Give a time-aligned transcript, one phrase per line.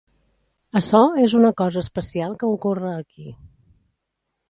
[0.81, 3.33] Açò és una cosa especial que ocorre aquí.